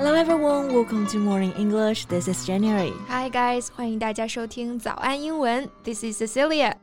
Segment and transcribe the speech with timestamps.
[0.00, 2.06] Hello everyone, welcome to Morning English.
[2.06, 2.92] This is January.
[3.08, 5.68] Hi guys, 欢迎大家收听早安英文。
[5.84, 6.74] This is Cecilia.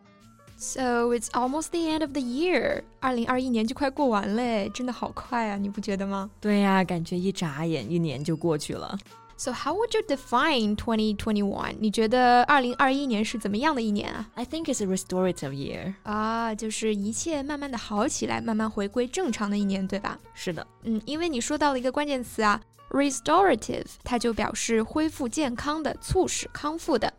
[0.58, 2.84] So it's almost the end of the year.
[3.00, 6.30] 二零二一年就快过完嘞，真的好快啊，你不觉得吗？
[6.40, 8.98] 对呀、感觉一眨眼一年就过去了。
[9.36, 11.76] So how would you define 2021?
[11.80, 14.30] 你觉得二零二一年是怎么样的一年啊？
[14.36, 15.96] I think it's a restorative year.
[16.04, 20.18] 啊，就是一切慢慢的好起来，慢慢回归正常的一年，对吧？
[20.34, 27.12] 是的，嗯，因为你说到了一个关键词啊 ，restorative，它就表示恢复健康的、促使康复的。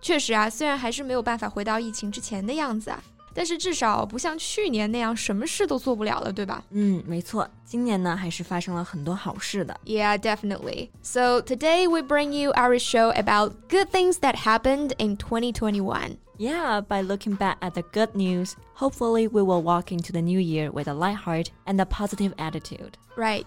[0.00, 3.02] 确实啊，虽然还是没有办法回到疫情之前的样子啊，
[3.32, 9.80] 但是至少不像去年那样什么事都做不了了，对吧嗯，没错，今年呢还是发生了很多好事的。
[9.86, 10.90] ？Yeah, definitely.
[11.02, 16.18] So today we bring you our show about good things that happened in 2021.
[16.36, 20.38] Yeah, by looking back at the good news, hopefully we will walk into the new
[20.38, 22.98] year with a light heart and a positive attitude.
[23.16, 23.46] Right.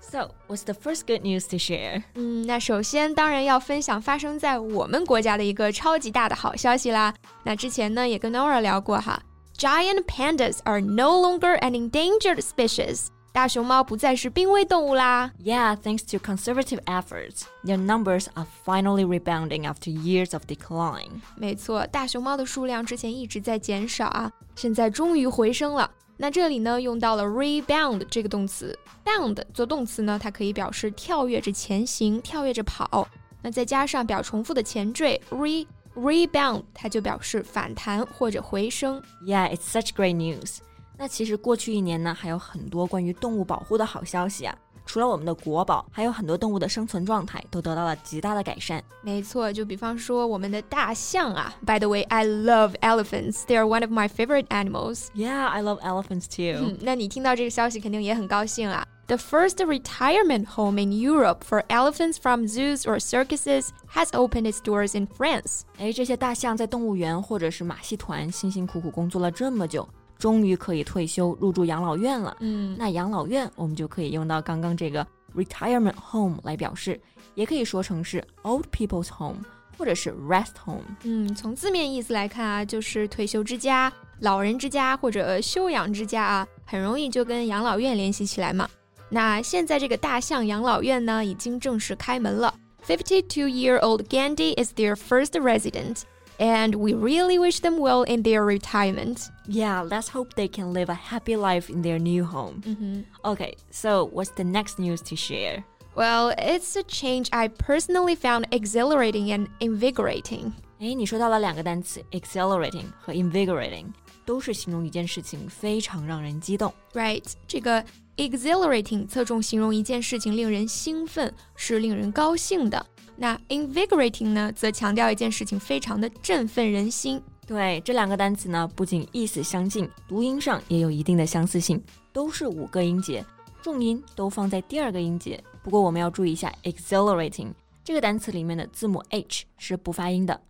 [0.00, 2.04] So, what's the first good news to share?
[2.14, 7.12] 嗯，那首先当然要分享发生在我们国家的一个超级大的好消息啦。
[7.42, 9.20] 那之前呢也跟 Nora 聊过哈，
[9.58, 15.32] Giant pandas are no longer an endangered species，大熊猫不再是濒危动物啦。
[15.42, 21.20] Yeah, thanks to conservative efforts, their numbers are finally rebounding after years of decline.
[21.36, 25.90] 没错，大熊猫的数量之前一直在减少啊，现在终于回升了。
[26.21, 33.07] 那这里呢用到了 rebound 这个动词，bound 做动词呢，它可以表示跳跃着前行、跳跃着跑。
[33.41, 39.01] 那再加上表重复的前缀 re rebound，它就表示反弹或者回升。
[39.25, 40.59] Yeah, it's such great news.
[40.95, 44.55] 那其实过去一年呢，还有很多关于动物保护的好消息啊。
[44.84, 48.80] 除了我们的国宝，还有很多动物的生存状态都得到了极大的改善。
[49.02, 51.52] 没错，就比方说我们的大象啊。
[51.66, 53.42] By the way, I love elephants.
[53.46, 55.08] They are one of my favorite animals.
[55.12, 56.64] Yeah, I love elephants too.
[56.64, 58.86] 嗯，那你听到这个消息肯定也很高兴啊。
[59.08, 64.98] The first retirement home in Europe for elephants from zoos or circuses has opened its doors
[64.98, 65.62] in France.
[65.78, 69.88] 哎，这些大象在动物园或者是马戏团辛辛苦苦工作了这么久，
[70.21, 72.37] 终于可以退休入住养老院了。
[72.41, 75.05] 嗯，那养老院我们就可以用到刚刚这个
[75.35, 77.01] retirement home 来表示，
[77.33, 79.43] 也可以说成是 old people's home
[79.79, 80.83] 或者是 rest home。
[81.01, 88.69] 嗯，从字面意思来看啊，就是退休之家、老人之家或者休养之家啊，很容易就跟养老院联系起来嘛。
[89.09, 92.53] 那现在这个大象养老院呢，已经正式开门了。
[92.87, 96.01] 52-year-old Gandhi is their first resident,
[96.40, 99.30] and we really wish them well in their retirement.
[99.46, 103.04] Yeah, let's hope they can live a happy life in their new home.
[103.24, 105.64] Okay, so what's the next news to share?
[105.94, 110.52] Well, it's a change I personally found exhilarating and invigorating.
[110.78, 113.86] 哎，你说到了两个单词 exhilarating 和 invigorating，
[114.26, 116.70] 都是形容一件事情非常让人激动。
[116.92, 117.82] Right，这个
[118.18, 122.84] exhilarating 侧重形容一件事情令人兴奋，是令人高兴的。
[123.16, 127.22] 那 invigorating 呢，则强调一件事情非常的振奋人心。
[127.46, 131.82] 对，这两个单词呢，不仅意思相近，读音上也有一定的相似性，
[132.12, 133.24] 都是五个音节，
[133.62, 135.42] 重音都放在第二个音节。
[135.62, 137.52] 不过我们要注意一下，exhilarating
[137.84, 140.40] 这个单词里面的字母 h 是不发音的。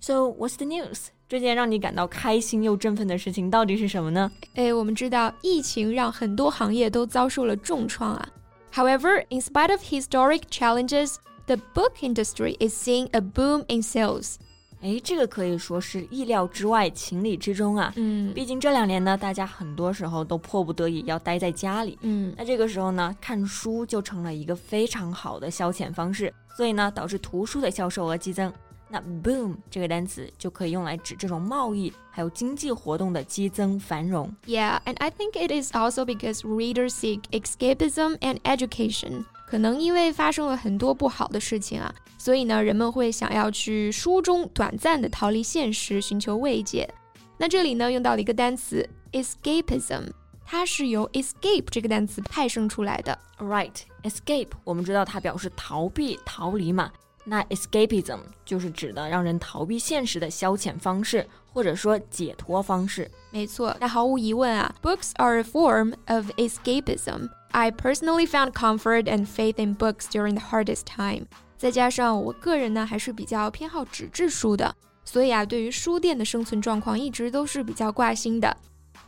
[0.00, 1.06] So what's the news？
[1.28, 4.32] 这件让你感到开心又振奋的事情到底是什么呢？
[4.54, 8.28] 诶，我们知道疫情让很多行业都遭受了重创啊。
[8.74, 11.14] However, in spite of historic challenges,
[11.46, 14.36] the book industry is seeing a boom in sales.
[14.82, 17.92] 哎，这个可以说是意料之外、情理之中啊。
[17.96, 21.98] 嗯毕竟这两年呢，大家很多时候都迫不得已要待在家里。
[22.00, 28.50] 嗯，那这个时候呢，看书就成了一个非常好的消遣方式，所以呢，导致图书的销售额激增。
[28.88, 34.34] 那 boom 这个单词就可以用来指这种贸易还有经济活动的激增繁荣。
[34.46, 39.26] Yeah, and I think it is also because readers seek escapism and education.
[39.45, 46.91] 可能因为发生了很多不好的事情啊，所以呢，人们会想要去书中短暂的逃离现实，寻求慰藉。
[47.37, 50.09] 那这里呢，用到了一个单词 escapism，
[50.45, 53.17] 它是由 escape 这个单词派生出来的。
[53.37, 56.91] Right, escape，我们知道它表示逃避、逃离嘛。
[57.27, 63.09] 那 escapism 就是指的让人逃避现实的消遣方式，或者说解脱方式。
[63.31, 67.27] 没错，那毫无疑问啊，books are a form of escapism.
[67.54, 71.26] I personally found comfort and faith in books during the hardest time.
[71.58, 74.74] 再加上我个人呢，还是比较偏好纸质书的。
[75.04, 78.56] 所以啊，对于书店的生存状况一直都是比较挂心的。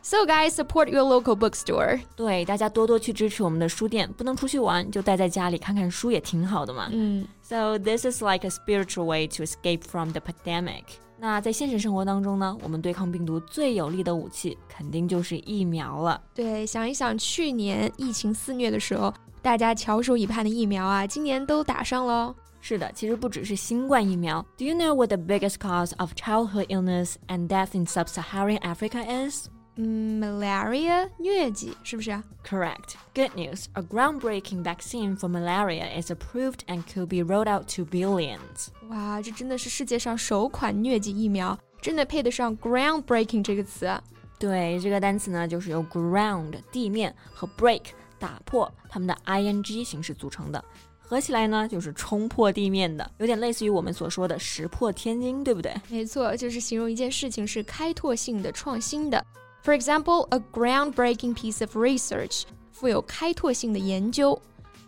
[0.01, 2.01] So guys, support your local bookstore.
[2.17, 6.89] 对，大家多多去支持我们的书店，不能出去玩，就待在家里看看书也挺好的嘛。
[6.91, 10.83] 嗯，So this is like a spiritual way to escape from the pandemic.
[11.20, 16.20] 那在现实生活当中呢，我们对抗病毒最有力的武器肯定就是疫苗了。
[16.32, 19.12] 对，想一想去年疫情肆虐的时候，
[19.42, 22.34] 大家翘首以盼的疫苗啊，今年都打上了。
[22.60, 24.44] 是的，其实不只是新冠疫苗。
[24.56, 29.48] Do you know what the biggest cause of childhood illness and death in sub-Saharan Africa is?
[29.78, 32.10] Malaria 疟疾是不是
[32.44, 32.96] ？Correct.
[33.14, 33.66] Good news.
[33.74, 38.70] A groundbreaking vaccine for malaria is approved and could be rolled out to billions.
[38.88, 43.88] 哇，这真的是世界上首款疟疾疫苗，真的配得上 groundbreaking 这个词。
[44.36, 47.82] 对，这个单词呢，就是由 ground 地面和 break
[48.18, 50.64] 打破它们的 ing 形式组成的，
[50.98, 55.72] 合起来呢就是冲破地面的，有点类似于我们所说的石破天惊，对不对？
[55.88, 59.24] 没错，就是形容一件事情是开拓性的、创新的。
[59.63, 62.43] For example, a groundbreaking piece of research.
[62.71, 64.41] 富有开拓性的研究.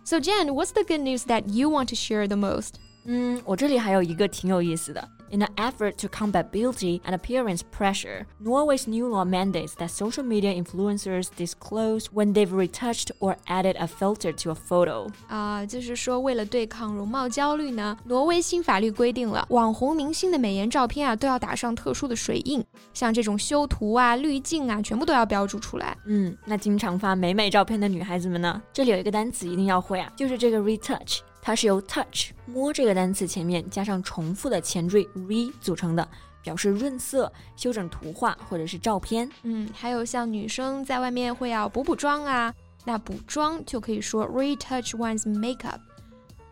[0.04, 2.74] So Jen, what's the good news that you want to share the most?
[3.06, 5.08] 嗯，我这里还有一个挺有意思的。
[5.30, 10.22] in an effort to combat beauty and appearance pressure, Norway's new law mandates that social
[10.22, 15.08] media influencers disclose when they've retouched or added a filter to a photo.
[15.28, 25.96] 啊，就是说为了对抗容貌焦虑呢，挪威新法律规定了，网红明星的美颜照片啊都要打上特殊的水印，像这种修图啊、滤镜啊，全部都要标注出来。
[26.06, 31.18] 嗯，那经常发美美照片的女孩子们呢，这里有一个单词一定要会啊，就是这个 retouch。
[31.42, 36.07] 它是由 touch 摸这个单词前面加上重复的前缀 re 组成的，
[36.41, 39.29] 表示润色、修整图画或者是照片。
[39.43, 42.53] 嗯，还有像女生在外面会要补补妆啊，
[42.83, 45.79] 那补妆就可以说 retouch one's makeup。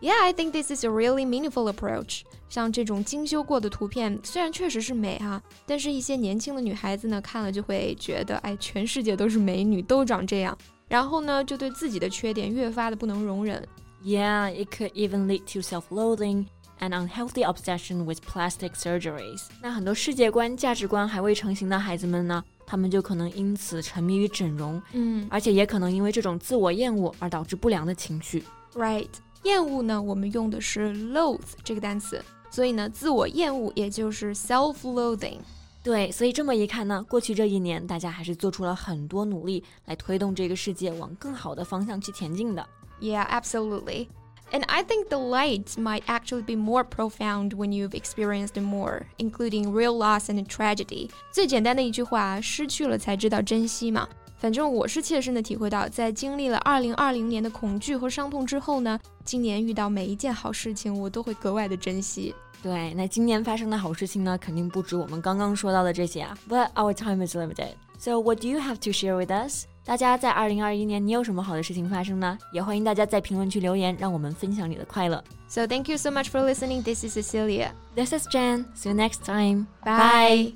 [0.00, 2.22] Yeah, I think this is a really meaningful approach。
[2.48, 10.56] 像这种精修过的图片，虽然确实是美哈，但是一些年轻的女孩子呢，看了就会觉得，哎，全世界都是美女，都长这样，
[10.88, 13.62] 然后呢，就对自己的缺点越发的不能容忍。
[14.02, 16.46] Yeah, it could even lead to self-loathing
[16.80, 19.42] and unhealthy obsession with plastic surgeries.
[19.60, 28.42] 那很多世界观、价值观还未成型的孩子们呢，他们就可能因此沉迷于整容，嗯，而且也可能因为这种自我厌恶而导致不良的情绪。
[28.74, 29.10] Right，
[29.42, 35.40] 厌恶呢，我们用的是 loathe 这个单词，所以呢，自我厌恶也就是 self-loathing。
[35.82, 42.66] 对，所以这么一看呢，过去这一年，大家还是做出了很多努力来推动这个世界往更好的方向去前进的。
[42.99, 44.07] Yeah, absolutely.
[44.51, 49.73] And I think the light might actually be more profound when you've experienced more, including
[49.73, 51.09] real loss and tragedy.
[51.31, 54.07] 最简单的一句话，失去了才知道珍惜嘛。
[54.37, 62.33] 反正我是切身的体会到，在经历了2020年的恐惧和伤痛之后呢，今年遇到每一件好事情，我都会格外的珍惜。
[62.61, 66.37] 对，那今年发生的好事情呢，肯定不止我们刚刚说到的这些啊。
[66.47, 69.65] But our time is limited, so what do you have to share with us?
[69.90, 72.38] 大家在二零二一年，你有什么好的事情发生呢？
[72.52, 75.20] 也欢迎大家在评论区留言，让我们分享你的快乐。
[75.48, 76.84] So thank you so much for listening.
[76.84, 77.72] This is Cecilia.
[77.96, 78.66] This is Jen.
[78.76, 79.66] See you next time.
[79.84, 80.52] Bye.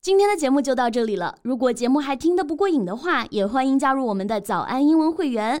[0.00, 1.34] 今天的节目就到这里了。
[1.42, 5.60] 如果节目还听得不过瘾的话，也欢迎加入我们的早安英文会员。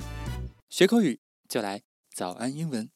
[0.71, 1.83] 学口语就来
[2.15, 2.91] 早安英文。